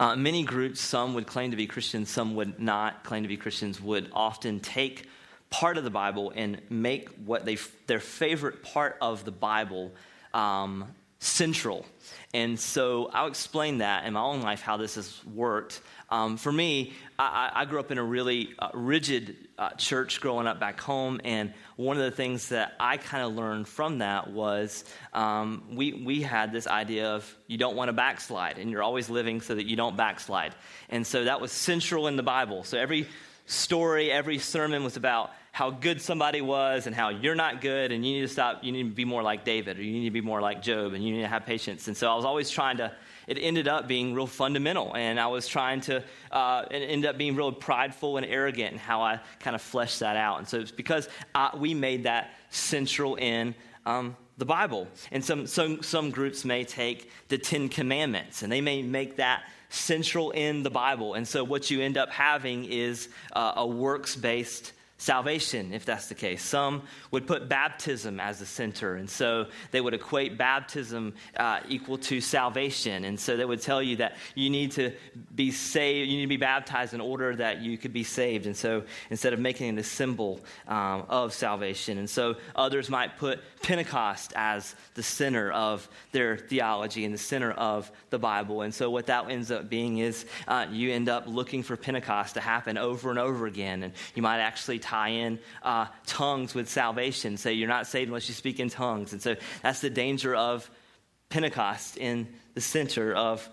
[0.00, 3.36] Uh, many groups, some would claim to be Christians, some would not claim to be
[3.36, 5.06] Christians, would often take
[5.50, 9.92] part of the Bible and make what they, their favorite part of the Bible
[10.32, 10.86] um,
[11.20, 11.86] central.
[12.32, 15.80] And so I'll explain that in my own life how this has worked.
[16.08, 20.48] Um, for me, I, I, grew up in a really uh, rigid uh, church growing
[20.48, 24.30] up back home, and one of the things that I kind of learned from that
[24.30, 28.82] was um, we, we had this idea of you don't want to backslide, and you're
[28.82, 30.54] always living so that you don't backslide.
[30.88, 32.64] And so that was central in the Bible.
[32.64, 33.06] So every
[33.46, 38.06] story, every sermon was about how good somebody was and how you're not good and
[38.06, 40.10] you need to stop, you need to be more like David or you need to
[40.12, 41.88] be more like Job and you need to have patience.
[41.88, 42.92] And so I was always trying to,
[43.26, 44.94] it ended up being real fundamental.
[44.96, 48.78] And I was trying to, uh, it ended up being real prideful and arrogant in
[48.78, 50.38] how I kind of fleshed that out.
[50.38, 53.54] And so it's because I, we made that central in
[53.86, 54.86] um, the Bible.
[55.10, 59.42] And some, some, some groups may take the Ten Commandments and they may make that
[59.68, 61.14] central in the Bible.
[61.14, 66.08] And so what you end up having is uh, a works based salvation, if that's
[66.08, 66.42] the case.
[66.42, 71.96] Some would put baptism as the center, and so they would equate baptism uh, equal
[71.98, 73.04] to salvation.
[73.04, 74.92] And so they would tell you that you need to
[75.34, 78.44] be saved, you need to be baptized in order that you could be saved.
[78.44, 83.16] And so instead of making it a symbol um, of salvation, and so others might
[83.16, 88.60] put Pentecost as the center of their theology and the center of the Bible.
[88.60, 92.34] And so what that ends up being is uh, you end up looking for Pentecost
[92.34, 96.68] to happen over and over again, and you might actually tie in uh, tongues with
[96.68, 97.36] salvation.
[97.36, 99.12] Say you're not saved unless you speak in tongues.
[99.12, 100.68] And so that's the danger of
[101.28, 103.48] Pentecost in the center of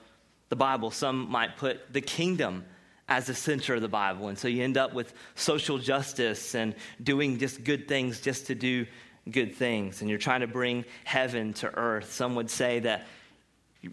[0.49, 0.89] the Bible.
[0.89, 2.65] Some might put the kingdom
[3.07, 4.27] as the center of the Bible.
[4.29, 8.55] And so you end up with social justice and doing just good things just to
[8.55, 8.87] do
[9.29, 10.01] good things.
[10.01, 12.11] And you're trying to bring heaven to earth.
[12.11, 13.05] Some would say that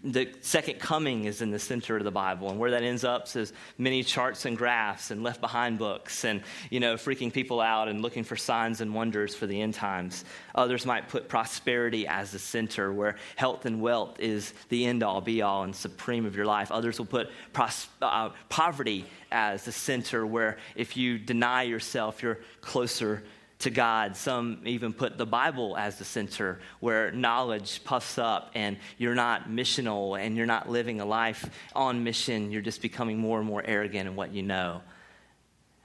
[0.03, 3.35] the second coming is in the center of the Bible, and where that ends up
[3.35, 7.87] is many charts and graphs and left behind books, and you know, freaking people out
[7.87, 10.25] and looking for signs and wonders for the end times.
[10.55, 15.21] Others might put prosperity as the center, where health and wealth is the end all,
[15.21, 16.71] be all, and supreme of your life.
[16.71, 22.39] Others will put pros- uh, poverty as the center, where if you deny yourself, you're
[22.61, 23.23] closer
[23.59, 24.15] to God.
[24.15, 29.49] Some even put the Bible as the center where knowledge puffs up and you're not
[29.49, 32.51] missional and you're not living a life on mission.
[32.51, 34.81] You're just becoming more and more arrogant in what you know.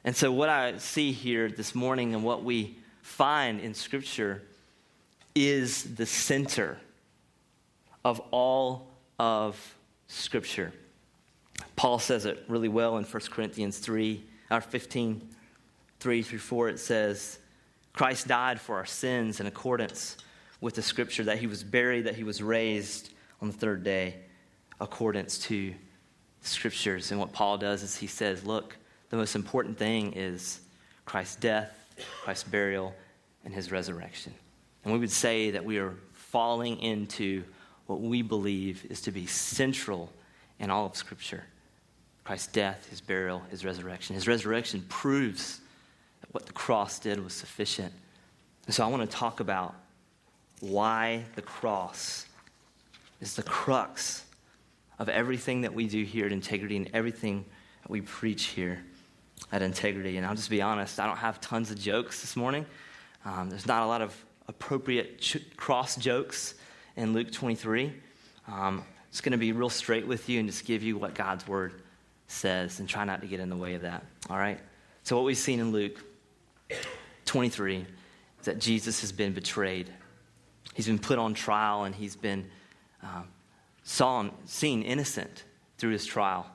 [0.05, 4.43] And so, what I see here this morning and what we find in Scripture
[5.35, 6.79] is the center
[8.05, 8.89] of all
[9.19, 9.75] of
[10.09, 10.73] Scripture.
[11.77, 15.29] Paul says it really well in 1 Corinthians 3, or 15,
[16.01, 16.69] 3 through 4.
[16.71, 17.39] It says,
[17.93, 20.17] Christ died for our sins in accordance
[20.61, 24.17] with the scripture that he was buried, that he was raised on the third day,
[24.81, 25.71] accordance to
[26.43, 27.11] the scriptures.
[27.11, 28.77] And what Paul does is he says, look,
[29.09, 30.61] the most important thing is
[31.05, 31.77] Christ's death,
[32.23, 32.95] Christ's burial,
[33.45, 34.35] and his resurrection.
[34.85, 37.43] And we would say that we are falling into
[37.87, 40.13] what we believe is to be central
[40.59, 41.45] in all of Scripture
[42.23, 44.15] Christ's death, his burial, his resurrection.
[44.15, 45.61] His resurrection proves
[46.33, 47.93] what the cross did was sufficient.
[48.67, 49.75] And so I want to talk about
[50.61, 52.27] why the cross
[53.21, 54.25] is the crux
[54.99, 57.45] of everything that we do here at Integrity and everything
[57.83, 58.83] that we preach here
[59.51, 60.17] at Integrity.
[60.17, 62.67] And I'll just be honest, I don't have tons of jokes this morning.
[63.25, 64.15] Um, there's not a lot of
[64.49, 66.55] appropriate ch- cross jokes
[66.97, 67.93] in Luke 23.
[68.49, 71.47] Um, it's going to be real straight with you and just give you what God's
[71.49, 71.83] word
[72.29, 74.05] says and try not to get in the way of that.
[74.29, 74.61] All right?
[75.03, 75.99] So, what we've seen in Luke
[77.27, 77.87] 23 is
[78.45, 79.93] that Jesus has been betrayed.
[80.75, 82.49] He's been put on trial and he's been
[83.03, 83.29] um,
[83.83, 85.45] saw, seen innocent
[85.79, 86.47] through his trial.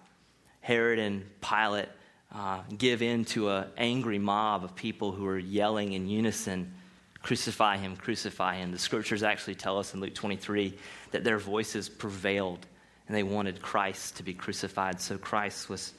[0.61, 1.89] Herod and Pilate
[2.33, 6.73] uh, give in to an angry mob of people who are yelling in unison,
[7.21, 8.71] Crucify him, crucify him.
[8.71, 10.77] The scriptures actually tell us in Luke 23
[11.09, 12.67] that their voices prevailed
[13.07, 15.01] and they wanted Christ to be crucified.
[15.01, 15.93] So Christ was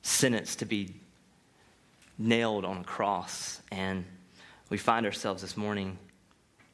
[0.00, 0.94] sentenced to be
[2.18, 3.60] nailed on a cross.
[3.70, 4.04] And
[4.68, 5.98] we find ourselves this morning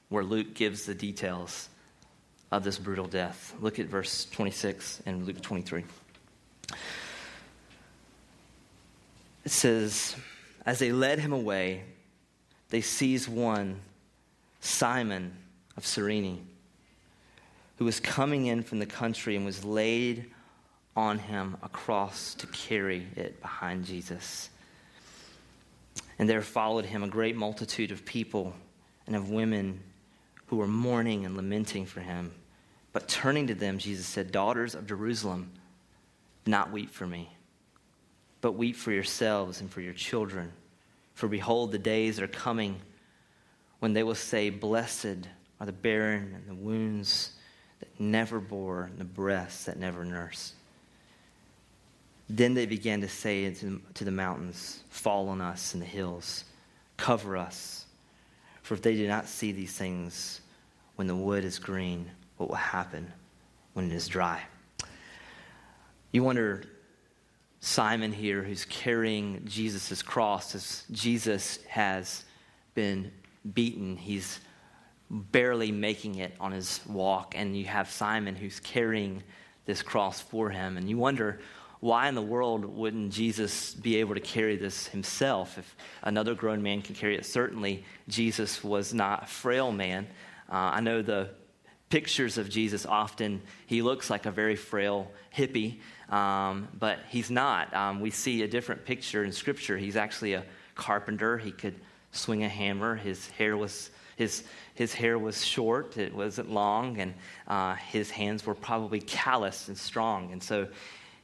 [0.08, 1.68] where Luke gives the details
[2.50, 3.54] of this brutal death.
[3.60, 5.84] Look at verse 26 in Luke 23.
[9.44, 10.16] It says,
[10.64, 11.84] As they led him away,
[12.70, 13.80] they seized one,
[14.60, 15.36] Simon
[15.76, 16.46] of Cyrene,
[17.76, 20.30] who was coming in from the country and was laid
[20.96, 24.48] on him a cross to carry it behind Jesus.
[26.18, 28.54] And there followed him a great multitude of people
[29.06, 29.80] and of women
[30.46, 32.32] who were mourning and lamenting for him.
[32.92, 35.50] But turning to them, Jesus said, Daughters of Jerusalem,
[36.46, 37.30] not weep for me,
[38.40, 40.52] but weep for yourselves and for your children.
[41.14, 42.80] For behold, the days are coming
[43.80, 45.26] when they will say, Blessed
[45.58, 47.30] are the barren and the wounds
[47.80, 50.54] that never bore, and the breasts that never nursed.
[52.28, 56.44] Then they began to say to the mountains, Fall on us, and the hills,
[56.96, 57.86] cover us.
[58.62, 60.40] For if they do not see these things
[60.96, 63.12] when the wood is green, what will happen
[63.74, 64.42] when it is dry?
[66.12, 66.62] You wonder,
[67.60, 72.24] Simon here, who's carrying Jesus' cross, as Jesus has
[72.74, 73.10] been
[73.52, 74.40] beaten, he's
[75.10, 79.22] barely making it on his walk, and you have Simon who's carrying
[79.66, 81.40] this cross for him, and you wonder,
[81.84, 85.58] why in the world wouldn't Jesus be able to carry this himself?
[85.58, 90.06] If another grown man can carry it, certainly Jesus was not a frail man.
[90.50, 91.28] Uh, I know the
[91.90, 97.74] pictures of Jesus often, he looks like a very frail hippie, um, but he's not.
[97.74, 99.76] Um, we see a different picture in Scripture.
[99.76, 100.44] He's actually a
[100.74, 101.36] carpenter.
[101.36, 101.78] He could
[102.12, 102.96] swing a hammer.
[102.96, 104.44] His hair was his,
[104.74, 107.14] his hair was short, it wasn't long, and
[107.48, 110.30] uh, his hands were probably calloused and strong.
[110.32, 110.68] And so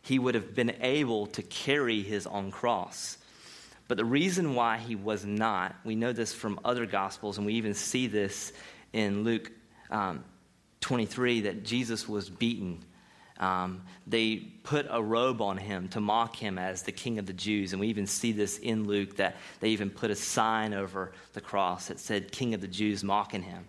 [0.02, 3.18] he would have been able to carry his own cross.
[3.88, 7.54] But the reason why he was not, we know this from other gospels, and we
[7.54, 8.52] even see this
[8.92, 9.50] in Luke
[9.90, 10.24] um,
[10.80, 12.84] 23 that Jesus was beaten.
[13.38, 17.32] Um, they put a robe on him to mock him as the king of the
[17.32, 17.72] Jews.
[17.72, 21.40] And we even see this in Luke that they even put a sign over the
[21.40, 23.66] cross that said, King of the Jews, mocking him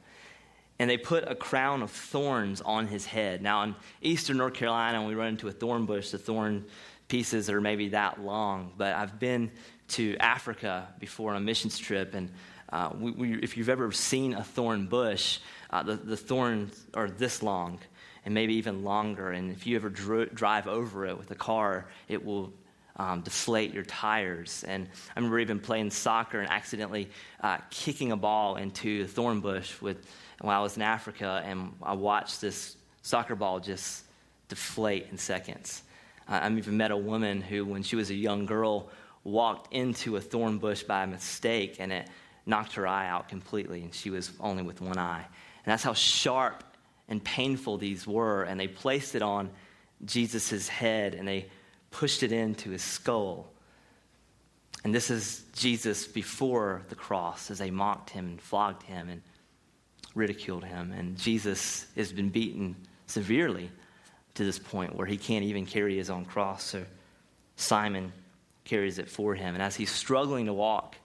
[0.82, 3.44] and they put a crown of thorns on his head.
[3.44, 6.66] Now, in eastern North Carolina, when we run into a thorn bush, the thorn
[7.08, 8.74] pieces are maybe that long.
[8.76, 9.52] But I've been
[9.90, 12.32] to Africa before on a missions trip, and
[12.74, 15.38] uh, we, we, if you've ever seen a thorn bush,
[15.70, 17.78] uh, the, the thorns are this long
[18.26, 19.30] and maybe even longer.
[19.30, 22.54] And if you ever dr- drive over it with a car, it will
[22.98, 24.64] um, deflate your tires.
[24.68, 27.10] And I remember even playing soccer and accidentally
[27.42, 30.08] uh, kicking a ball into a thorn bush with
[30.42, 34.04] while I was in Africa, and I watched this soccer ball just
[34.50, 35.84] deflate in seconds.
[36.28, 38.90] I even met a woman who, when she was a young girl,
[39.24, 42.10] walked into a thorn bush by mistake, and it
[42.46, 45.26] knocked her eye out completely, and she was only with one eye.
[45.66, 46.64] And that's how sharp
[47.08, 48.44] and painful these were.
[48.44, 49.52] And they placed it on
[50.06, 51.48] Jesus' head, and they
[51.92, 53.52] pushed it into his skull.
[54.84, 59.22] And this is Jesus before the cross as they mocked him and flogged him and
[60.14, 60.92] ridiculed him.
[60.92, 62.76] And Jesus has been beaten
[63.08, 63.70] severely
[64.36, 66.64] to this point where he can't even carry his own cross.
[66.64, 66.86] So
[67.56, 68.12] Simon
[68.64, 69.54] carries it for him.
[69.54, 70.96] And as he's struggling to walk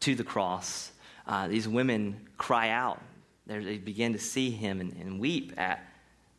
[0.00, 0.92] to the cross,
[1.26, 3.00] uh, these women cry out.
[3.46, 5.86] They're, they begin to see him and, and weep at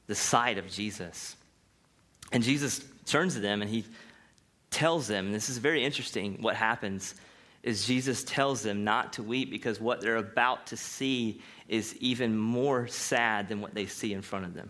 [0.07, 1.35] the sight of Jesus.
[2.31, 3.85] And Jesus turns to them and he
[4.71, 7.15] tells them, and this is very interesting what happens
[7.63, 12.37] is Jesus tells them not to weep because what they're about to see is even
[12.37, 14.69] more sad than what they see in front of them.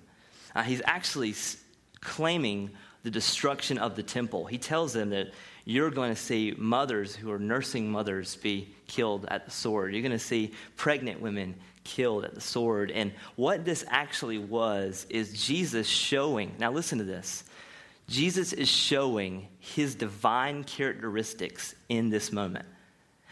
[0.56, 1.58] Uh, he's actually s-
[2.00, 2.72] claiming
[3.04, 4.46] the destruction of the temple.
[4.46, 5.32] He tells them that
[5.66, 9.94] you're going to see mothers who are nursing mothers be killed at the sword.
[9.94, 12.92] You're going to see pregnant women killed at the sword.
[12.92, 17.44] And what this actually was is Jesus showing, now listen to this.
[18.08, 22.66] Jesus is showing his divine characteristics in this moment.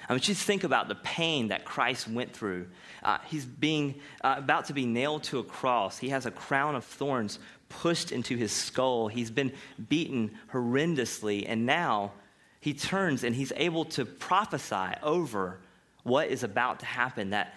[0.10, 2.68] I you to think about the pain that Christ went through.
[3.04, 5.98] Uh, he's being uh, about to be nailed to a cross.
[5.98, 9.08] He has a crown of thorns pushed into his skull.
[9.08, 9.52] He's been
[9.90, 12.12] beaten horrendously, and now
[12.60, 15.60] he turns and he's able to prophesy over
[16.04, 17.32] what is about to happen.
[17.32, 17.56] That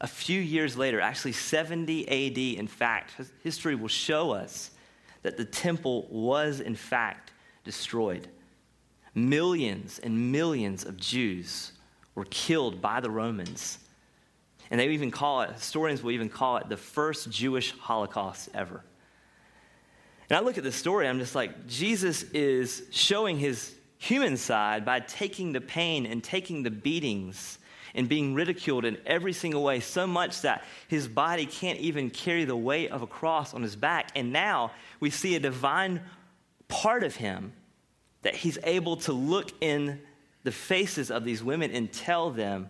[0.00, 3.12] a few years later, actually 70 AD, in fact,
[3.42, 4.70] history will show us
[5.22, 7.32] that the temple was in fact
[7.64, 8.28] destroyed.
[9.14, 11.72] Millions and millions of Jews
[12.14, 13.78] were killed by the Romans.
[14.70, 18.82] And they even call it, historians will even call it the first Jewish Holocaust ever.
[20.30, 24.84] And I look at this story, I'm just like, Jesus is showing his human side
[24.84, 27.58] by taking the pain and taking the beatings
[27.94, 32.44] and being ridiculed in every single way, so much that his body can't even carry
[32.44, 34.10] the weight of a cross on his back.
[34.16, 36.00] And now we see a divine
[36.66, 37.52] part of him
[38.22, 40.00] that he's able to look in
[40.44, 42.68] the faces of these women and tell them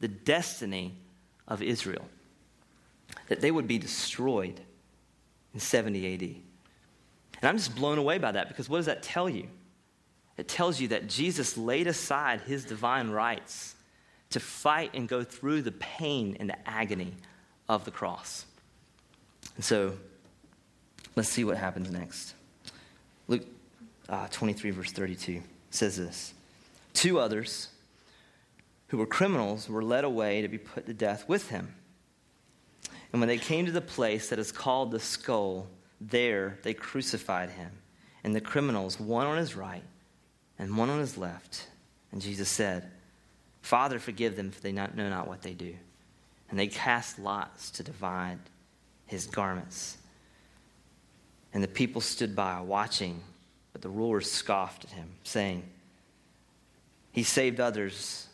[0.00, 0.94] the destiny
[1.48, 2.04] of Israel.
[3.28, 4.60] That they would be destroyed
[5.52, 6.22] in 70 AD.
[6.22, 9.48] And I'm just blown away by that because what does that tell you?
[10.36, 13.74] It tells you that Jesus laid aside his divine rights
[14.30, 17.14] to fight and go through the pain and the agony
[17.68, 18.46] of the cross.
[19.56, 19.94] And so,
[21.14, 22.34] let's see what happens next.
[23.28, 23.46] Luke
[24.08, 25.40] uh, 23, verse 32
[25.70, 26.34] says this
[26.94, 27.68] Two others
[28.88, 31.74] who were criminals were led away to be put to death with him.
[33.12, 35.68] And when they came to the place that is called the skull,
[36.00, 37.70] there they crucified him,
[38.24, 39.84] and the criminals, one on his right
[40.58, 41.68] and one on his left.
[42.12, 42.90] And Jesus said,
[43.62, 45.74] Father, forgive them, for they not, know not what they do.
[46.50, 48.38] And they cast lots to divide
[49.06, 49.96] his garments.
[51.52, 53.20] And the people stood by, watching,
[53.72, 55.62] but the rulers scoffed at him, saying,
[57.14, 58.26] He saved others,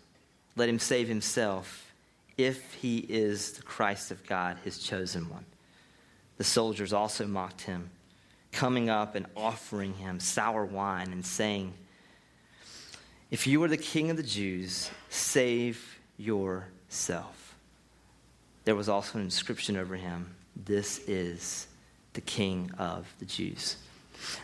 [0.57, 1.93] let him save himself,
[2.39, 5.45] if he is the Christ of God, his chosen one.
[6.39, 7.91] The soldiers also mocked him,
[8.53, 11.75] coming up and offering him sour wine and saying,
[13.31, 17.55] If you are the king of the Jews, save yourself.
[18.65, 21.67] There was also an inscription over him This is
[22.15, 23.77] the king of the Jews.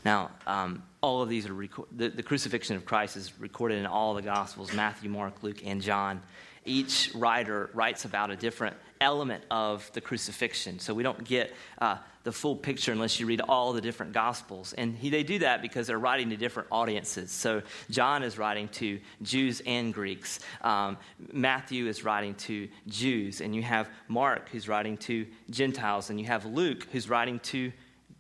[0.04, 3.87] Now, um, all of these are reco- the, the crucifixion of Christ is recorded in
[3.87, 6.21] all the Gospels Matthew, Mark, Luke, and John.
[6.64, 10.78] Each writer writes about a different element of the crucifixion.
[10.78, 14.73] So we don't get uh, the full picture unless you read all the different gospels.
[14.73, 17.30] And he, they do that because they're writing to different audiences.
[17.30, 20.40] So John is writing to Jews and Greeks.
[20.62, 20.99] Um,
[21.33, 23.40] Matthew is writing to Jews.
[23.40, 26.11] And you have Mark who's writing to Gentiles.
[26.11, 27.73] And you have Luke who's writing to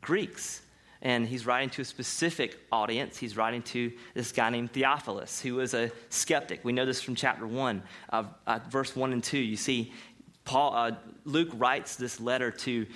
[0.02, 0.62] Greeks
[1.02, 3.16] and he's writing to a specific audience.
[3.16, 6.64] He's writing to this guy named Theophilus, who was a skeptic.
[6.64, 9.38] We know this from chapter 1, uh, uh, verse 1 and 2.
[9.38, 9.92] You see,
[10.44, 10.92] Paul, uh,
[11.24, 12.86] Luke writes this letter to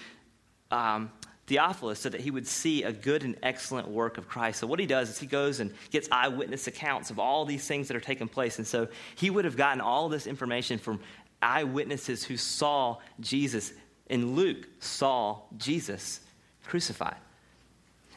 [0.71, 1.11] um,
[1.47, 4.61] Theophilus so that he would see a good and excellent work of Christ.
[4.61, 7.88] So, what he does is he goes and gets eyewitness accounts of all these things
[7.88, 8.59] that are taking place.
[8.59, 11.00] And so, he would have gotten all this information from
[11.42, 13.73] eyewitnesses who saw Jesus.
[14.09, 16.21] And Luke saw Jesus
[16.64, 17.16] crucified.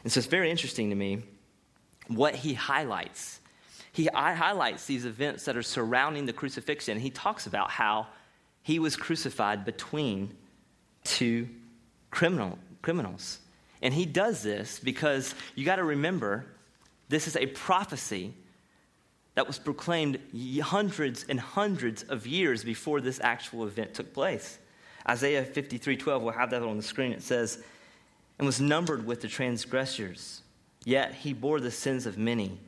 [0.04, 1.22] And so, it's very interesting to me
[2.08, 3.40] what he highlights.
[3.92, 6.98] He highlights these events that are surrounding the crucifixion.
[6.98, 8.08] He talks about how
[8.62, 10.34] he was crucified between
[11.04, 11.48] two
[12.10, 13.38] criminal, criminals.
[13.82, 16.46] And he does this because you got to remember
[17.08, 18.34] this is a prophecy
[19.34, 20.18] that was proclaimed
[20.62, 24.58] hundreds and hundreds of years before this actual event took place.
[25.08, 27.12] Isaiah 53 12, we'll have that on the screen.
[27.12, 27.62] It says,
[28.38, 30.42] and was numbered with the transgressors,
[30.84, 32.58] yet he bore the sins of many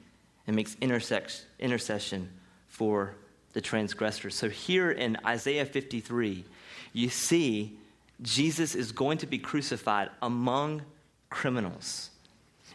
[0.47, 2.31] and makes intercession
[2.69, 3.15] for
[3.53, 4.35] the transgressors.
[4.35, 6.45] So here in Isaiah 53,
[6.93, 7.79] you see
[8.23, 10.83] Jesus is going to be crucified among
[11.31, 12.11] criminals.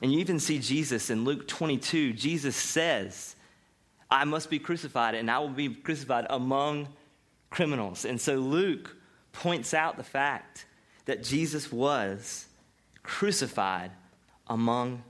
[0.01, 2.13] And you even see Jesus in Luke 22.
[2.13, 3.35] Jesus says,
[4.09, 6.87] I must be crucified, and I will be crucified among
[7.49, 8.03] criminals.
[8.05, 8.95] And so Luke
[9.31, 10.65] points out the fact
[11.05, 12.47] that Jesus was
[13.03, 13.91] crucified
[14.47, 15.03] among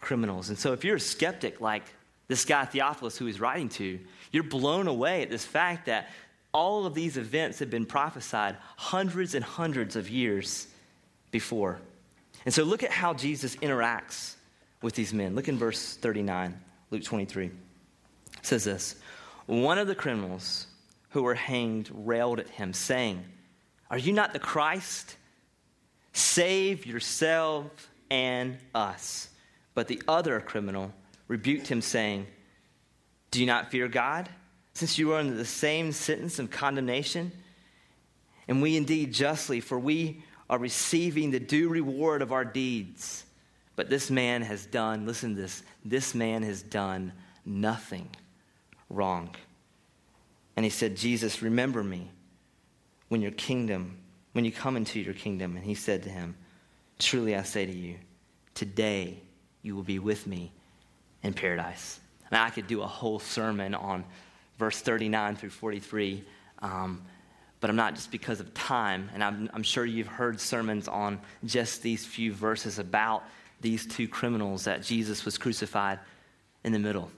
[0.00, 0.48] criminals.
[0.48, 1.84] And so if you're a skeptic like
[2.28, 3.98] this guy Theophilus who he's writing to,
[4.30, 6.10] you're blown away at this fact that
[6.52, 10.66] all of these events have been prophesied hundreds and hundreds of years
[11.30, 11.78] before.
[12.44, 14.34] And so look at how Jesus interacts
[14.82, 15.34] with these men.
[15.34, 16.58] Look in verse 39,
[16.90, 17.46] Luke 23.
[17.46, 17.52] It
[18.42, 18.96] says this
[19.46, 20.66] One of the criminals
[21.10, 23.24] who were hanged railed at him, saying,
[23.90, 25.16] Are you not the Christ?
[26.12, 29.28] Save yourself and us.
[29.74, 30.92] But the other criminal
[31.28, 32.26] rebuked him, saying,
[33.30, 34.28] Do you not fear God,
[34.74, 37.32] since you are under the same sentence of condemnation?
[38.48, 43.24] And we indeed justly, for we are receiving the due reward of our deeds.
[43.76, 47.12] But this man has done, listen to this, this man has done
[47.44, 48.10] nothing
[48.90, 49.34] wrong.
[50.56, 52.10] And he said, Jesus, remember me
[53.08, 53.98] when your kingdom,
[54.38, 55.56] when you come into your kingdom.
[55.56, 56.36] And he said to him,
[57.00, 57.96] Truly I say to you,
[58.54, 59.18] today
[59.62, 60.52] you will be with me
[61.24, 61.98] in paradise.
[62.30, 64.04] And I could do a whole sermon on
[64.56, 66.22] verse 39 through 43,
[66.60, 67.02] um,
[67.58, 69.10] but I'm not just because of time.
[69.12, 73.24] And I'm, I'm sure you've heard sermons on just these few verses about
[73.60, 75.98] these two criminals that Jesus was crucified
[76.62, 77.10] in the middle.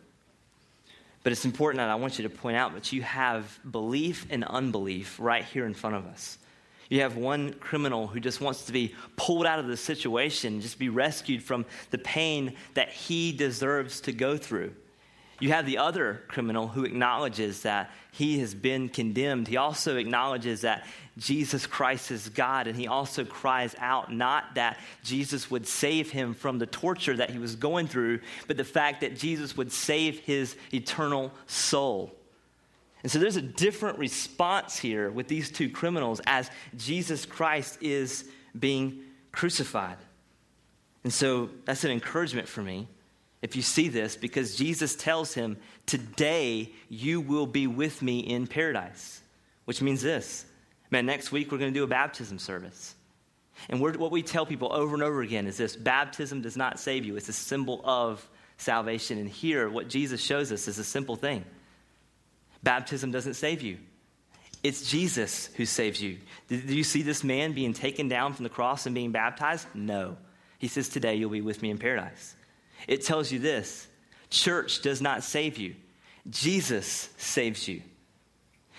[1.22, 4.42] But it's important that I want you to point out that you have belief and
[4.42, 6.38] unbelief right here in front of us.
[6.90, 10.78] You have one criminal who just wants to be pulled out of the situation, just
[10.78, 14.74] be rescued from the pain that he deserves to go through.
[15.38, 19.46] You have the other criminal who acknowledges that he has been condemned.
[19.46, 20.84] He also acknowledges that
[21.16, 26.34] Jesus Christ is God, and he also cries out not that Jesus would save him
[26.34, 30.18] from the torture that he was going through, but the fact that Jesus would save
[30.18, 32.12] his eternal soul.
[33.02, 38.24] And so there's a different response here with these two criminals as Jesus Christ is
[38.58, 39.00] being
[39.32, 39.96] crucified.
[41.04, 42.88] And so that's an encouragement for me
[43.42, 48.46] if you see this because Jesus tells him, Today you will be with me in
[48.46, 49.22] paradise,
[49.64, 50.44] which means this.
[50.90, 52.94] Man, next week we're going to do a baptism service.
[53.68, 57.04] And what we tell people over and over again is this baptism does not save
[57.04, 58.26] you, it's a symbol of
[58.56, 59.18] salvation.
[59.18, 61.44] And here, what Jesus shows us is a simple thing
[62.62, 63.78] baptism doesn't save you.
[64.62, 66.18] It's Jesus who saves you.
[66.48, 69.66] Did you see this man being taken down from the cross and being baptized?
[69.74, 70.16] No.
[70.58, 72.34] He says, Today you'll be with me in paradise.
[72.86, 73.88] It tells you this
[74.28, 75.74] church does not save you,
[76.28, 77.82] Jesus saves you.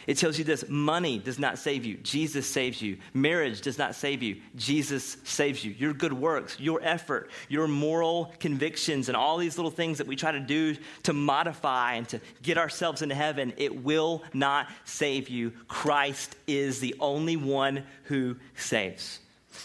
[0.07, 2.97] It tells you this money does not save you, Jesus saves you.
[3.13, 5.71] Marriage does not save you, Jesus saves you.
[5.77, 10.15] Your good works, your effort, your moral convictions, and all these little things that we
[10.15, 15.29] try to do to modify and to get ourselves into heaven, it will not save
[15.29, 15.51] you.
[15.67, 19.19] Christ is the only one who saves.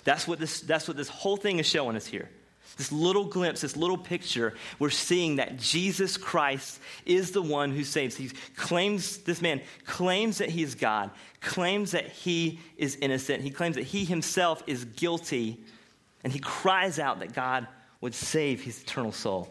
[0.05, 2.29] That's what this, that's what this whole thing is showing us here
[2.77, 7.85] this little glimpse, this little picture, we're seeing that Jesus Christ is the one who
[7.85, 8.17] saves.
[8.17, 13.51] He claims, this man claims that he is God, claims that he is innocent, he
[13.51, 15.59] claims that he himself is guilty,
[16.23, 17.67] and he cries out that God
[18.03, 19.49] would save his eternal soul.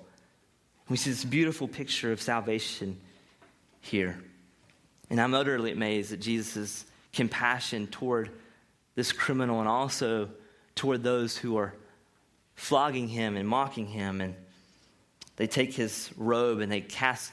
[0.88, 3.00] We see this beautiful picture of salvation
[3.82, 4.20] here.
[5.10, 8.29] And I'm utterly amazed at Jesus' compassion toward
[8.94, 10.29] this criminal and also
[10.75, 11.74] toward those who are
[12.55, 14.21] flogging him and mocking him.
[14.21, 14.35] And
[15.35, 17.31] they take his robe and they cast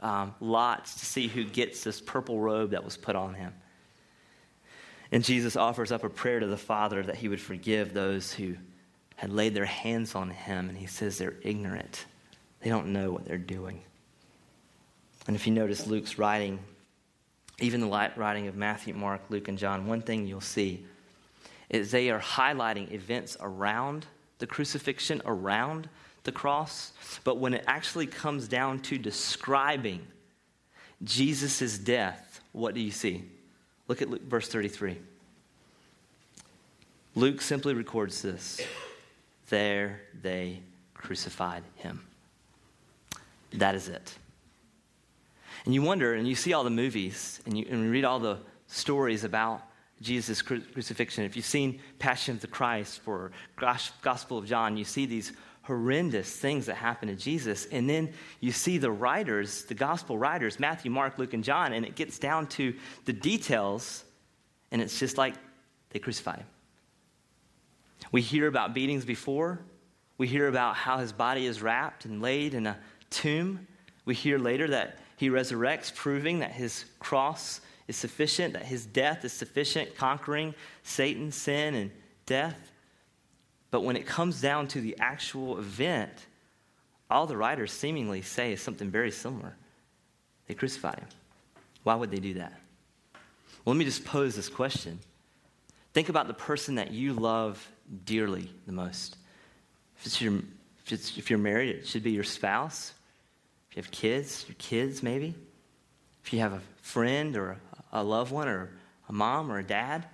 [0.00, 3.52] um, lots to see who gets this purple robe that was put on him.
[5.12, 8.56] And Jesus offers up a prayer to the Father that he would forgive those who
[9.16, 10.68] had laid their hands on him.
[10.68, 12.06] And he says they're ignorant,
[12.60, 13.82] they don't know what they're doing.
[15.26, 16.58] And if you notice Luke's writing,
[17.60, 20.84] even the writing of Matthew, Mark, Luke, and John, one thing you'll see
[21.70, 24.06] is they are highlighting events around
[24.38, 25.88] the crucifixion around
[26.24, 26.92] the cross,
[27.22, 30.06] but when it actually comes down to describing
[31.02, 33.24] Jesus' death, what do you see?
[33.88, 34.98] Look at Luke, verse 33.
[37.14, 38.60] Luke simply records this
[39.48, 40.60] There they
[40.94, 42.04] crucified him.
[43.52, 44.14] That is it.
[45.64, 48.18] And you wonder, and you see all the movies, and you, and you read all
[48.18, 49.62] the stories about
[50.00, 51.24] Jesus' crucifixion.
[51.24, 53.32] If you've seen Passion of the Christ or
[54.02, 57.66] Gospel of John, you see these horrendous things that happen to Jesus.
[57.66, 61.86] And then you see the writers, the gospel writers, Matthew, Mark, Luke, and John, and
[61.86, 62.74] it gets down to
[63.06, 64.04] the details,
[64.70, 65.34] and it's just like
[65.90, 66.46] they crucified him.
[68.12, 69.60] We hear about beatings before.
[70.18, 72.76] We hear about how his body is wrapped and laid in a
[73.08, 73.66] tomb.
[74.04, 79.24] We hear later that he resurrects, proving that his cross is sufficient, that his death
[79.24, 81.90] is sufficient, conquering Satan, sin, and
[82.26, 82.72] death.
[83.70, 86.12] But when it comes down to the actual event,
[87.10, 89.54] all the writers seemingly say is something very similar.
[90.46, 91.08] They crucified him.
[91.82, 92.52] Why would they do that?
[93.64, 94.98] Well, let me just pose this question.
[95.92, 97.66] Think about the person that you love
[98.04, 99.16] dearly the most.
[99.98, 100.34] If, it's your,
[100.84, 102.92] if, it's, if you're married, it should be your spouse.
[103.70, 105.34] If you have kids, your kids maybe.
[106.24, 107.58] If you have a friend or
[107.94, 108.70] a loved one or
[109.08, 110.04] a mom or a dad,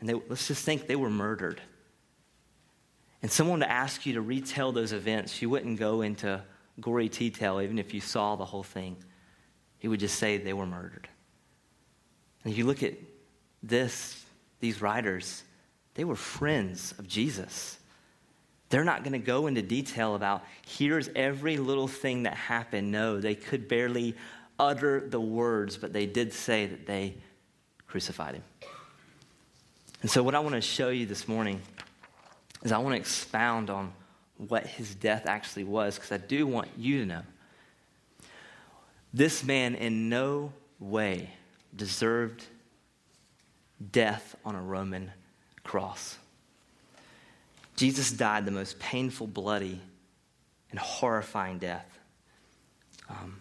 [0.00, 1.60] and they, let's just think they were murdered.
[3.20, 6.40] And someone to ask you to retell those events, you wouldn't go into
[6.80, 8.96] gory detail even if you saw the whole thing.
[9.78, 11.08] He would just say they were murdered.
[12.44, 12.94] And if you look at
[13.62, 14.24] this,
[14.60, 15.42] these writers,
[15.94, 17.76] they were friends of Jesus.
[18.68, 22.92] They're not going to go into detail about here's every little thing that happened.
[22.92, 24.14] No, they could barely
[24.58, 27.14] utter the words, but they did say that they
[27.86, 28.42] crucified him.
[30.02, 31.60] And so, what I want to show you this morning
[32.62, 33.92] is I want to expound on
[34.36, 37.22] what his death actually was, because I do want you to know.
[39.12, 41.30] This man in no way
[41.74, 42.44] deserved
[43.90, 45.10] death on a Roman
[45.64, 46.18] cross.
[47.76, 49.80] Jesus died the most painful, bloody,
[50.70, 51.86] and horrifying death.
[53.08, 53.40] Um,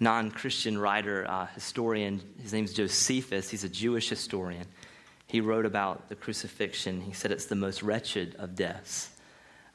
[0.00, 2.20] non Christian writer, uh, historian.
[2.42, 3.48] His name is Josephus.
[3.48, 4.66] He's a Jewish historian.
[5.26, 7.00] He wrote about the crucifixion.
[7.00, 9.10] He said it's the most wretched of deaths.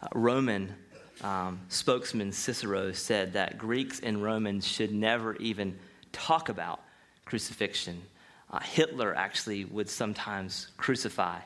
[0.01, 0.73] Uh, Roman
[1.21, 5.77] um, spokesman Cicero said that Greeks and Romans should never even
[6.11, 6.81] talk about
[7.25, 8.01] crucifixion.
[8.49, 11.39] Uh, Hitler actually would sometimes crucify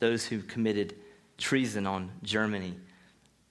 [0.00, 0.94] those who committed
[1.38, 2.74] treason on Germany.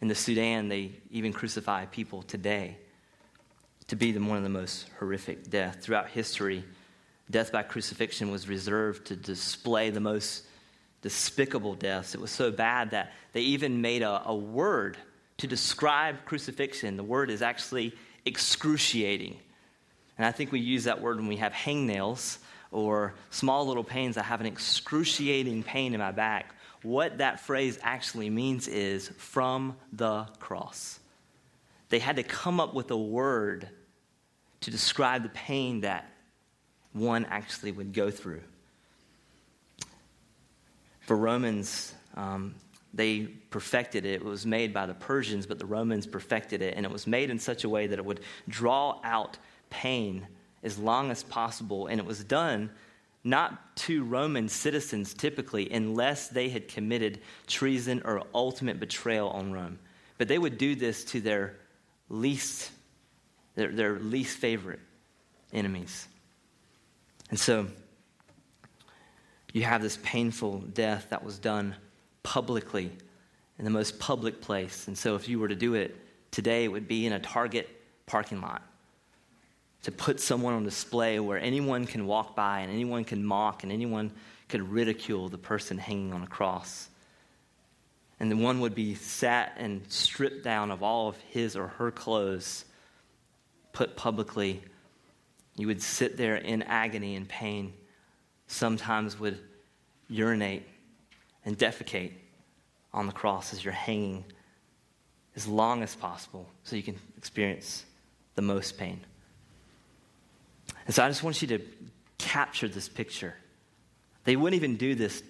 [0.01, 2.77] In the Sudan, they even crucify people today
[3.91, 5.85] to be the, one of the most horrific deaths.
[5.85, 6.63] Throughout history,
[7.29, 10.45] death by crucifixion was reserved to display the most
[11.01, 12.15] despicable deaths.
[12.15, 14.97] It was so bad that they even made a, a word
[15.39, 19.37] to describe crucifixion, the word is actually excruciating.
[20.17, 22.37] And I think we use that word when we have hangnails
[22.71, 24.15] or small little pains.
[24.15, 26.55] I have an excruciating pain in my back.
[26.81, 30.97] What that phrase actually means is from the cross.
[31.89, 33.67] They had to come up with a word
[34.61, 36.11] to describe the pain that
[36.93, 38.41] one actually would go through.
[41.01, 42.55] For Romans, um,
[42.93, 44.21] they perfected it.
[44.21, 46.75] It was made by the Persians, but the Romans perfected it.
[46.75, 49.37] And it was made in such a way that it would draw out
[49.69, 50.27] pain
[50.63, 51.87] as long as possible.
[51.87, 52.69] And it was done
[53.23, 59.79] not to Roman citizens typically, unless they had committed treason or ultimate betrayal on Rome.
[60.17, 61.55] But they would do this to their
[62.09, 62.71] least,
[63.61, 64.79] their, their least favorite
[65.53, 66.07] enemies.
[67.29, 67.67] And so
[69.53, 71.75] you have this painful death that was done
[72.23, 72.91] publicly
[73.59, 74.87] in the most public place.
[74.87, 75.95] And so if you were to do it
[76.31, 77.69] today, it would be in a Target
[78.07, 78.63] parking lot
[79.83, 83.71] to put someone on display where anyone can walk by and anyone can mock and
[83.71, 84.11] anyone
[84.49, 86.89] could ridicule the person hanging on a cross.
[88.19, 91.89] And the one would be sat and stripped down of all of his or her
[91.89, 92.65] clothes,
[93.73, 94.61] put publicly.
[95.55, 97.73] You would sit there in agony and pain,
[98.47, 99.39] sometimes would
[100.09, 100.63] urinate
[101.45, 102.11] and defecate
[102.93, 104.25] on the cross as you're hanging
[105.35, 107.85] as long as possible so you can experience
[108.35, 108.99] the most pain.
[110.85, 111.59] And so I just want you to
[112.17, 113.33] capture this picture.
[114.25, 115.23] They wouldn't even do this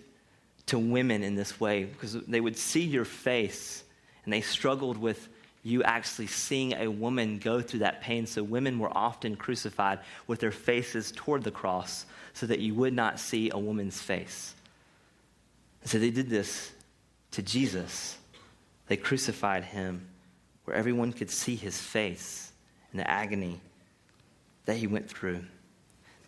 [0.68, 3.84] to women in this way because they would see your face
[4.24, 5.28] and they struggled with
[5.64, 8.26] you actually seeing a woman go through that pain.
[8.26, 12.94] So women were often crucified with their faces toward the cross so that you would
[12.94, 14.56] not see a woman's face.
[15.86, 16.72] So they did this
[17.32, 18.18] to Jesus.
[18.88, 20.08] They crucified him
[20.66, 22.52] where everyone could see his face
[22.92, 23.60] and the agony
[24.66, 25.44] that he went through.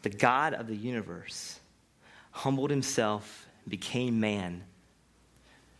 [0.04, 1.60] The God of the universe
[2.32, 4.64] humbled himself, became man,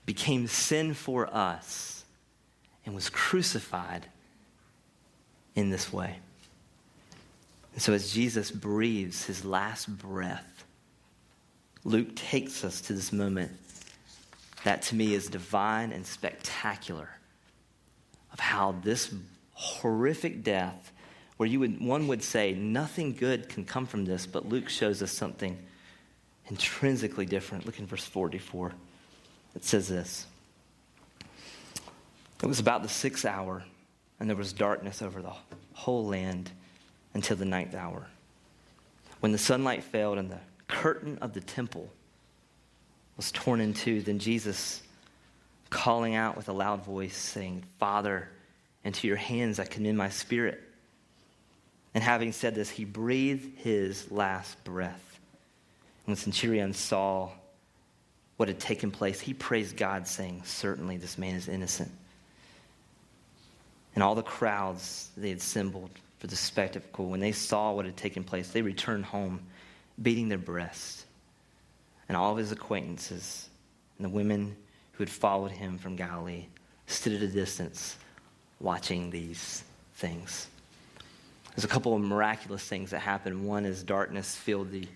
[0.06, 1.93] became sin for us,
[2.86, 4.06] and was crucified
[5.56, 6.18] in this way.
[7.74, 10.64] And so, as Jesus breathes his last breath,
[11.84, 13.52] Luke takes us to this moment
[14.64, 17.10] that to me is divine and spectacular
[18.32, 19.14] of how this
[19.54, 20.92] horrific death,
[21.38, 25.02] where you would, one would say nothing good can come from this, but Luke shows
[25.02, 25.58] us something
[26.48, 27.66] intrinsically different.
[27.66, 28.74] Look in verse 44.
[29.56, 30.26] It says this
[32.44, 33.64] It was about the sixth hour,
[34.20, 35.32] and there was darkness over the
[35.72, 36.52] whole land
[37.14, 38.06] until the ninth hour.
[39.22, 41.90] When the sunlight failed and the curtain of the temple
[43.16, 44.84] was torn in two, then Jesus,
[45.70, 48.28] calling out with a loud voice, saying, Father,
[48.84, 50.62] into your hands I commend my spirit.
[51.94, 55.18] And having said this, he breathed his last breath.
[56.04, 57.30] When the centurion saw
[58.36, 61.90] what had taken place, he praised God, saying, Certainly this man is innocent.
[63.96, 67.98] And all the crowds they had assembled for the spectacle, when they saw what had
[67.98, 69.42] taken place, they returned home,
[70.02, 71.06] beating their breasts
[72.08, 73.50] and all of his acquaintances
[73.98, 74.56] and the women
[74.94, 76.46] who had followed him from Galilee
[76.88, 77.98] stood at a distance
[78.60, 79.64] watching these
[79.96, 80.48] things.
[81.56, 83.46] There's a couple of miraculous things that happened.
[83.48, 84.88] One is darkness filled the,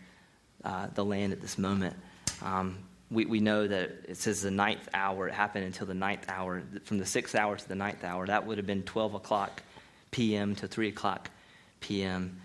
[0.63, 1.95] uh, the land at this moment.
[2.41, 2.77] Um,
[3.09, 5.27] we, we know that it says the ninth hour.
[5.27, 6.61] It happened until the ninth hour.
[6.83, 9.63] From the sixth hour to the ninth hour, that would have been 12 o'clock
[10.11, 10.55] p.m.
[10.55, 11.29] to 3 o'clock
[11.79, 12.39] p.m.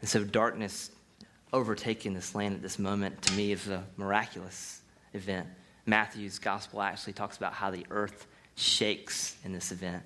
[0.00, 0.90] And so darkness
[1.52, 4.80] overtaking this land at this moment to me is a miraculous
[5.14, 5.48] event.
[5.86, 10.02] Matthew's gospel actually talks about how the earth shakes in this event.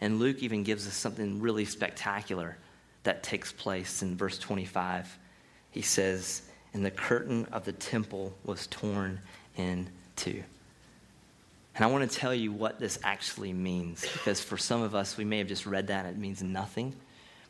[0.00, 2.58] And Luke even gives us something really spectacular
[3.04, 5.18] that takes place in verse 25.
[5.70, 6.42] He says,
[6.74, 9.20] And the curtain of the temple was torn
[9.56, 10.42] in two.
[11.76, 15.16] And I want to tell you what this actually means, because for some of us,
[15.16, 16.94] we may have just read that and it means nothing.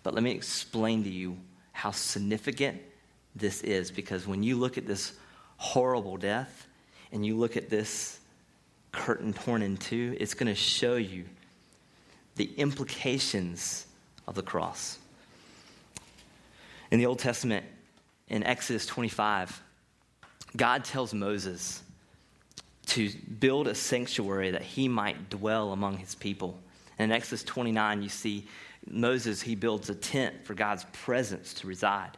[0.02, 1.36] But let me explain to you
[1.72, 2.80] how significant
[3.34, 5.14] this is because when you look at this
[5.56, 6.66] horrible death
[7.12, 8.20] and you look at this
[8.92, 11.24] curtain torn in two, it's going to show you
[12.36, 13.86] the implications
[14.26, 14.98] of the cross.
[16.90, 17.64] In the Old Testament,
[18.28, 19.62] in Exodus 25,
[20.56, 21.82] God tells Moses
[22.86, 23.10] to
[23.40, 26.60] build a sanctuary that he might dwell among his people.
[26.98, 28.46] And in Exodus 29, you see
[28.86, 32.16] Moses, he builds a tent for God's presence to reside.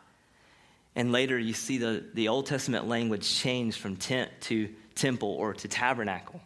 [0.95, 5.55] And later you see the, the Old Testament language change from tent to temple or
[5.55, 6.40] to tabernacle.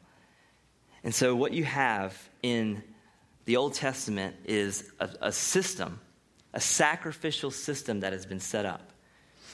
[1.02, 2.82] And so what you have in
[3.46, 6.00] the Old Testament is a, a system,
[6.52, 8.92] a sacrificial system that has been set up.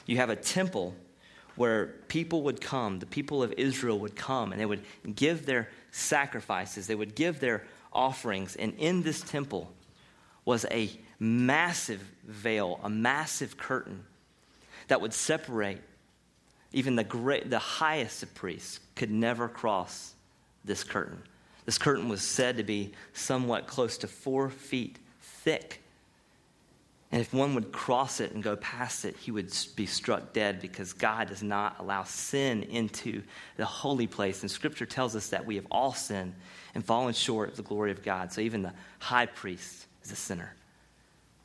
[0.07, 0.95] You have a temple
[1.55, 4.83] where people would come, the people of Israel would come, and they would
[5.15, 8.55] give their sacrifices, they would give their offerings.
[8.55, 9.71] And in this temple
[10.45, 10.89] was a
[11.19, 14.05] massive veil, a massive curtain
[14.87, 15.79] that would separate
[16.73, 20.13] even the, great, the highest of priests could never cross
[20.63, 21.21] this curtain.
[21.65, 25.81] This curtain was said to be somewhat close to four feet thick.
[27.11, 30.59] And if one would cross it and go past it, he would be struck dead
[30.59, 33.23] because God does not allow sin into
[33.55, 34.41] the holy place.
[34.41, 36.33] And scripture tells us that we have all sinned
[36.75, 38.33] and fallen short of the glory of God.
[38.33, 40.53] So even the high priest is a sinner.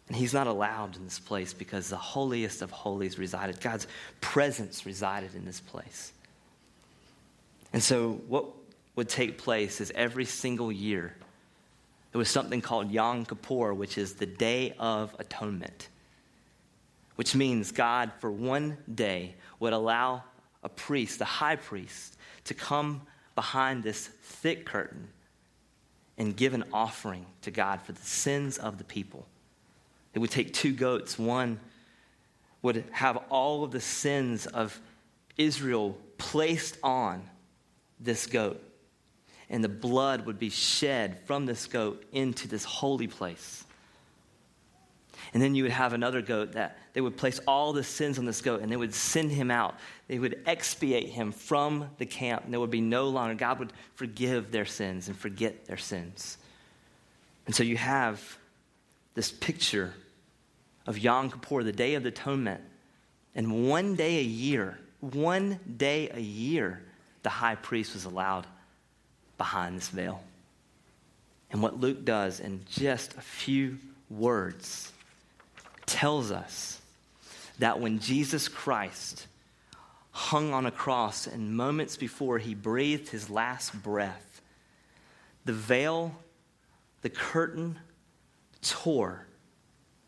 [0.08, 3.60] And he's not allowed in this place because the holiest of holies resided.
[3.60, 3.86] God's
[4.20, 6.12] presence resided in this place.
[7.72, 8.46] And so, what
[8.96, 11.14] would take place is every single year,
[12.12, 15.88] there was something called Yom Kippur, which is the Day of Atonement,
[17.16, 20.22] which means God, for one day, would allow
[20.62, 23.02] a priest, the high priest, to come
[23.34, 25.08] behind this thick curtain
[26.18, 29.26] and give an offering to God for the sins of the people.
[30.12, 31.18] They would take two goats.
[31.18, 31.58] One
[32.60, 34.78] would have all of the sins of
[35.38, 37.22] Israel placed on
[37.98, 38.62] this goat.
[39.52, 43.64] And the blood would be shed from this goat into this holy place.
[45.34, 48.24] And then you would have another goat that they would place all the sins on
[48.24, 49.74] this goat and they would send him out.
[50.08, 52.44] They would expiate him from the camp.
[52.44, 56.38] And there would be no longer, God would forgive their sins and forget their sins.
[57.46, 58.38] And so you have
[59.14, 59.92] this picture
[60.86, 62.62] of Yom Kippur, the Day of Atonement.
[63.34, 66.82] And one day a year, one day a year,
[67.22, 68.46] the high priest was allowed
[69.38, 70.22] behind this veil.
[71.50, 74.90] And what Luke does in just a few words
[75.86, 76.80] tells us
[77.58, 79.26] that when Jesus Christ
[80.10, 84.40] hung on a cross and moments before he breathed his last breath,
[85.44, 86.14] the veil,
[87.02, 87.78] the curtain
[88.62, 89.26] tore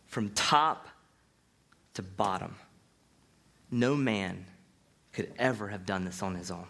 [0.06, 0.88] from top
[1.94, 2.54] to bottom.
[3.70, 4.44] No man
[5.12, 6.66] could ever have done this on his own.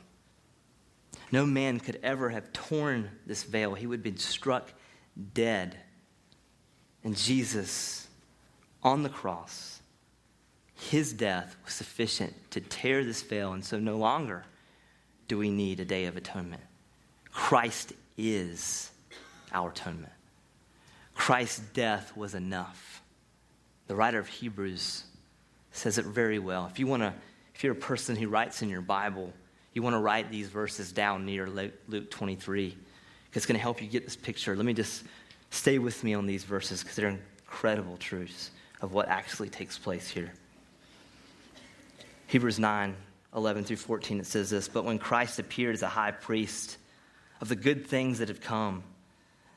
[1.33, 3.75] No man could ever have torn this veil.
[3.75, 4.73] He would have been struck
[5.33, 5.77] dead.
[7.03, 8.07] And Jesus,
[8.83, 9.81] on the cross,
[10.75, 13.53] his death was sufficient to tear this veil.
[13.53, 14.45] And so no longer
[15.29, 16.63] do we need a day of atonement.
[17.31, 18.91] Christ is
[19.53, 20.13] our atonement.
[21.15, 23.03] Christ's death was enough.
[23.87, 25.05] The writer of Hebrews
[25.73, 26.67] says it very well.
[26.71, 27.13] If you want to,
[27.55, 29.33] if you're a person who writes in your Bible,
[29.75, 32.79] you want to write these verses down near Luke 23, because
[33.35, 34.57] it's going to help you get this picture.
[34.57, 35.05] Let me just
[35.51, 40.09] stay with me on these verses because they're incredible truths of what actually takes place
[40.09, 40.33] here.
[42.29, 42.95] Hebrews 9,
[43.35, 46.79] 11 through 14, it says this But when Christ appeared as a high priest
[47.41, 48.83] of the good things that have come,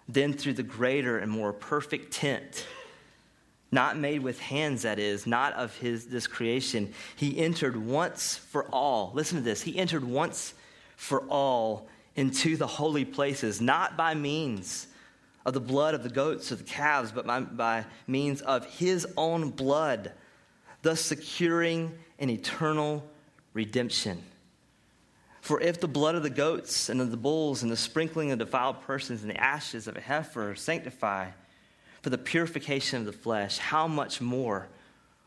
[0.09, 2.65] then through the greater and more perfect tent,
[3.71, 6.93] not made with hands, that is, not of his, this creation.
[7.15, 9.11] He entered once for all.
[9.13, 9.61] Listen to this.
[9.61, 10.53] He entered once
[10.95, 14.87] for all into the holy places, not by means
[15.45, 19.07] of the blood of the goats or the calves, but by, by means of his
[19.15, 20.11] own blood,
[20.81, 23.03] thus securing an eternal
[23.53, 24.21] redemption.
[25.41, 28.39] For if the blood of the goats and of the bulls and the sprinkling of
[28.39, 31.29] defiled persons and the ashes of a heifer sanctify,
[32.07, 34.69] for the purification of the flesh, how much more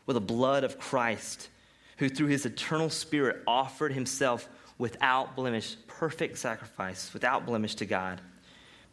[0.07, 1.49] will the blood of Christ,
[1.97, 8.19] who through his eternal Spirit offered himself without blemish, perfect sacrifice, without blemish to God,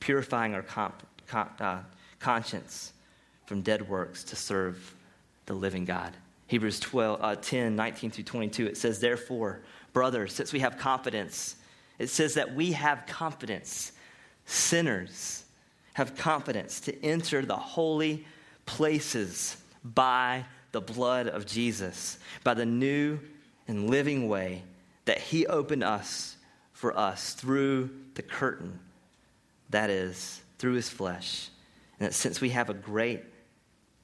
[0.01, 1.79] purifying our comp, uh,
[2.19, 2.93] conscience
[3.47, 4.95] from dead works to serve
[5.47, 6.15] the living God.
[6.49, 9.63] Hebrews 12, uh, 10, 19 through 22, it says, Therefore,
[9.95, 11.57] brothers, since we have confidence,
[11.99, 13.93] it says that we have confidence,
[14.45, 15.47] sinners
[15.99, 18.25] have confidence to enter the holy
[18.67, 23.19] places by the blood of Jesus, by the new
[23.67, 24.63] and living way
[25.07, 26.37] that He opened us
[26.73, 28.79] for us through the curtain,
[29.71, 31.49] that is, through His flesh.
[31.99, 33.25] And that since we have a great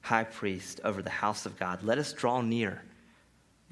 [0.01, 2.83] high priest over the house of God, let us draw near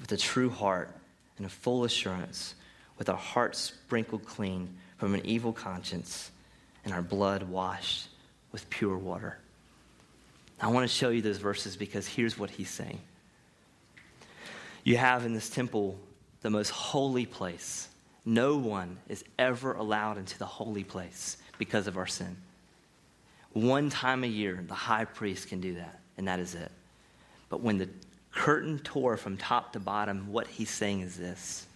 [0.00, 0.96] with a true heart
[1.36, 2.54] and a full assurance,
[2.96, 6.30] with our hearts sprinkled clean from an evil conscience
[6.86, 8.08] and our blood washed
[8.54, 9.36] with pure water.
[10.60, 13.00] I want to show you those verses because here's what he's saying.
[14.84, 15.98] You have in this temple
[16.40, 17.88] the most holy place.
[18.24, 22.36] No one is ever allowed into the holy place because of our sin.
[23.54, 26.70] One time a year, the high priest can do that, and that is it.
[27.48, 27.88] But when the
[28.30, 31.66] curtain tore from top to bottom, what he's saying is this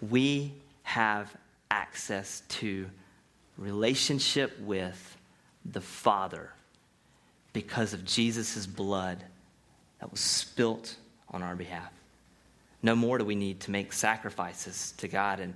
[0.00, 0.54] We
[0.84, 1.30] have
[1.70, 2.88] access to
[3.58, 5.16] relationship with
[5.72, 6.52] the Father
[7.52, 9.22] because of Jesus' blood
[10.00, 10.96] that was spilt
[11.30, 11.92] on our behalf.
[12.82, 15.54] No more do we need to make sacrifices to God and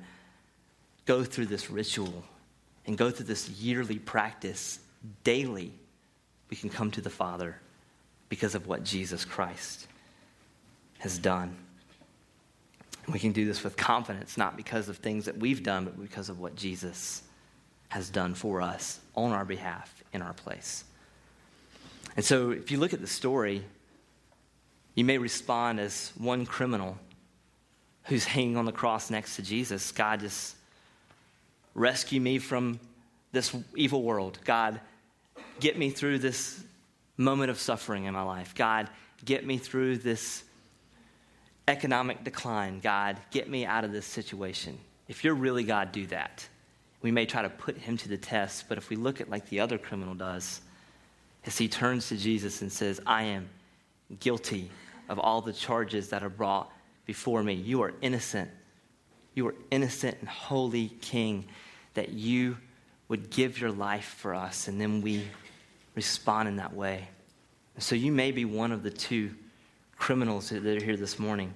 [1.06, 2.24] go through this ritual
[2.86, 4.80] and go through this yearly practice
[5.22, 5.72] daily.
[6.50, 7.56] We can come to the Father
[8.28, 9.86] because of what Jesus Christ
[10.98, 11.56] has done.
[13.08, 16.28] We can do this with confidence, not because of things that we've done, but because
[16.28, 17.22] of what Jesus
[17.88, 20.84] has done for us on our behalf in our place.
[22.16, 23.64] And so, if you look at the story,
[24.94, 26.98] you may respond as one criminal
[28.04, 29.92] who's hanging on the cross next to Jesus.
[29.92, 30.56] God, just
[31.74, 32.78] rescue me from
[33.32, 34.38] this evil world.
[34.44, 34.80] God,
[35.60, 36.62] get me through this
[37.16, 38.54] moment of suffering in my life.
[38.54, 38.90] God,
[39.24, 40.44] get me through this
[41.68, 42.80] economic decline.
[42.80, 44.78] God, get me out of this situation.
[45.08, 46.46] If you're really God, do that.
[47.02, 49.48] We may try to put him to the test, but if we look at like
[49.48, 50.60] the other criminal does,
[51.44, 53.48] as he turns to Jesus and says, I am
[54.20, 54.70] guilty
[55.08, 56.70] of all the charges that are brought
[57.06, 57.54] before me.
[57.54, 58.50] You are innocent.
[59.34, 61.46] You are innocent and holy King
[61.94, 62.56] that you
[63.08, 65.24] would give your life for us, and then we
[65.94, 67.08] respond in that way.
[67.78, 69.34] So you may be one of the two
[69.96, 71.52] criminals that are here this morning.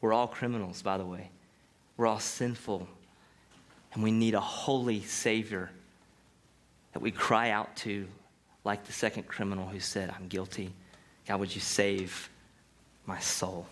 [0.00, 1.30] We're all criminals, by the way.
[1.96, 2.88] We're all sinful,
[3.94, 5.70] and we need a holy Savior
[6.92, 8.06] that we cry out to,
[8.64, 10.72] like the second criminal who said, I'm guilty.
[11.26, 12.28] God, would you save
[13.06, 13.66] my soul?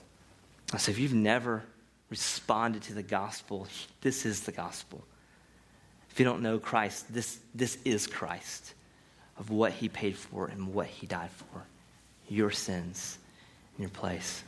[0.78, 1.62] So if you've never
[2.08, 3.66] responded to the gospel,
[4.00, 5.04] this is the gospel.
[6.10, 8.74] If you don't know Christ, this, this is Christ
[9.38, 11.64] of what he paid for and what he died for
[12.28, 13.18] your sins
[13.76, 14.42] in your place.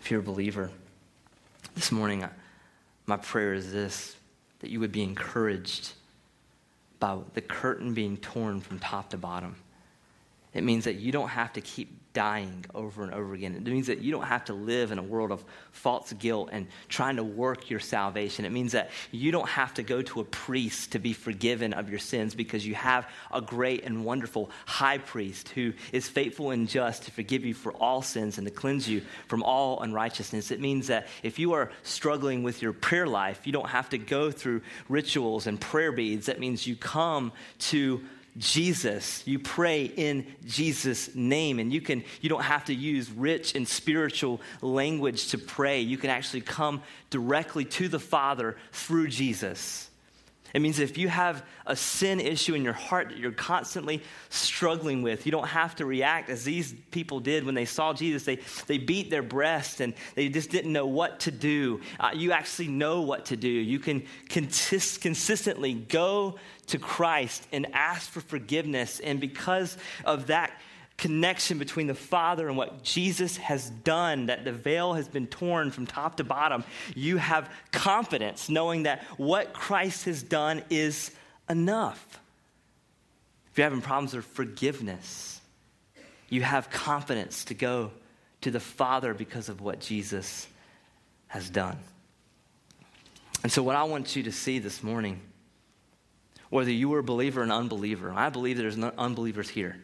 [0.00, 0.70] If you're a believer,
[1.74, 2.30] this morning, uh,
[3.06, 4.16] my prayer is this
[4.60, 5.92] that you would be encouraged
[6.98, 9.56] by the curtain being torn from top to bottom.
[10.56, 13.54] It means that you don't have to keep dying over and over again.
[13.54, 16.66] It means that you don't have to live in a world of false guilt and
[16.88, 18.46] trying to work your salvation.
[18.46, 21.90] It means that you don't have to go to a priest to be forgiven of
[21.90, 26.70] your sins because you have a great and wonderful high priest who is faithful and
[26.70, 30.50] just to forgive you for all sins and to cleanse you from all unrighteousness.
[30.50, 33.98] It means that if you are struggling with your prayer life, you don't have to
[33.98, 36.24] go through rituals and prayer beads.
[36.26, 38.02] That means you come to
[38.38, 39.26] Jesus.
[39.26, 41.58] You pray in Jesus' name.
[41.58, 45.80] And you can you don't have to use rich and spiritual language to pray.
[45.80, 49.90] You can actually come directly to the Father through Jesus.
[50.56, 55.02] It means if you have a sin issue in your heart that you're constantly struggling
[55.02, 58.24] with, you don't have to react as these people did when they saw Jesus.
[58.24, 61.82] They, they beat their breast and they just didn't know what to do.
[62.00, 63.50] Uh, you actually know what to do.
[63.50, 66.38] You can consist, consistently go
[66.68, 68.98] to Christ and ask for forgiveness.
[68.98, 70.58] And because of that,
[70.96, 75.70] connection between the Father and what Jesus has done, that the veil has been torn
[75.70, 81.10] from top to bottom, you have confidence knowing that what Christ has done is
[81.50, 82.20] enough.
[83.50, 85.40] If you're having problems with forgiveness,
[86.28, 87.90] you have confidence to go
[88.40, 90.46] to the Father because of what Jesus
[91.28, 91.78] has done.
[93.42, 95.20] And so, what I want you to see this morning,
[96.50, 99.76] whether you are a believer or an unbeliever, I believe there's unbelievers here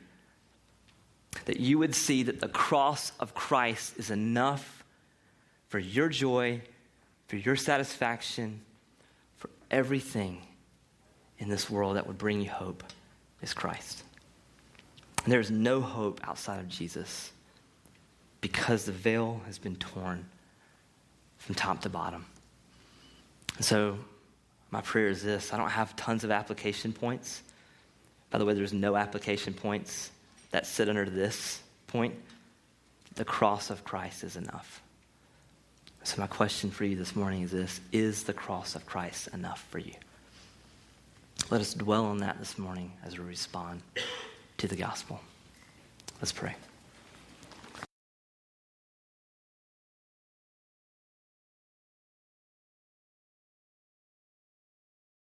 [1.44, 4.84] that you would see that the cross of Christ is enough
[5.68, 6.60] for your joy,
[7.26, 8.60] for your satisfaction,
[9.36, 10.42] for everything
[11.38, 12.84] in this world that would bring you hope
[13.40, 14.04] is Christ.
[15.24, 17.32] And there's no hope outside of Jesus
[18.40, 20.24] because the veil has been torn
[21.38, 22.24] from top to bottom.
[23.56, 23.98] And so,
[24.70, 27.42] my prayer is this I don't have tons of application points.
[28.30, 30.11] By the way, there's no application points
[30.52, 32.14] that sit under this point,
[33.16, 34.80] the cross of Christ is enough.
[36.04, 39.66] So, my question for you this morning is this Is the cross of Christ enough
[39.70, 39.94] for you?
[41.50, 43.82] Let us dwell on that this morning as we respond
[44.58, 45.20] to the gospel.
[46.20, 46.54] Let's pray.